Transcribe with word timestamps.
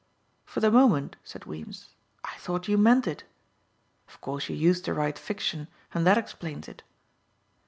"For 0.45 0.61
the 0.61 0.71
moment," 0.71 1.15
said 1.23 1.45
Weems, 1.45 1.89
"I 2.23 2.35
thought 2.39 2.67
you 2.67 2.75
meant 2.75 3.05
it. 3.05 3.23
Of 4.07 4.19
course 4.19 4.49
you 4.49 4.55
used 4.55 4.83
to 4.85 4.95
write 4.95 5.19
fiction 5.19 5.67
and 5.93 6.07
that 6.07 6.17
explains 6.17 6.67
it." 6.67 6.81